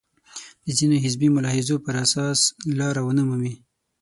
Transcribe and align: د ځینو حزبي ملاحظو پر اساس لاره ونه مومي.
د 0.65 0.67
ځینو 0.77 0.95
حزبي 1.03 1.29
ملاحظو 1.35 1.75
پر 1.85 1.93
اساس 2.05 2.39
لاره 2.79 3.01
ونه 3.05 3.23
مومي. 3.29 3.53